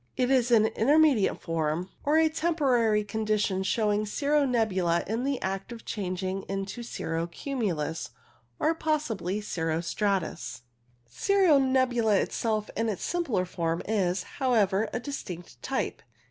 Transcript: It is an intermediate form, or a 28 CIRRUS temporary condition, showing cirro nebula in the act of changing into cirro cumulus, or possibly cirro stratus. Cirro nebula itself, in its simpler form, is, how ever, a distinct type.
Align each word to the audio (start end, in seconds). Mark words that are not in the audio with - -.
It 0.17 0.31
is 0.31 0.49
an 0.49 0.65
intermediate 0.65 1.39
form, 1.39 1.91
or 2.03 2.15
a 2.15 2.21
28 2.21 2.25
CIRRUS 2.35 2.39
temporary 2.39 3.03
condition, 3.03 3.61
showing 3.61 4.07
cirro 4.07 4.47
nebula 4.47 5.03
in 5.05 5.23
the 5.23 5.39
act 5.43 5.71
of 5.71 5.85
changing 5.85 6.41
into 6.49 6.81
cirro 6.81 7.27
cumulus, 7.27 8.09
or 8.57 8.73
possibly 8.73 9.41
cirro 9.41 9.79
stratus. 9.79 10.63
Cirro 11.07 11.59
nebula 11.59 12.15
itself, 12.15 12.71
in 12.75 12.89
its 12.89 13.03
simpler 13.03 13.45
form, 13.45 13.83
is, 13.87 14.23
how 14.23 14.53
ever, 14.53 14.89
a 14.91 14.99
distinct 14.99 15.61
type. 15.61 16.01